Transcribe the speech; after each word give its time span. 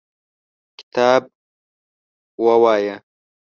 کتاب 0.77 1.21
ولوله! 2.43 2.95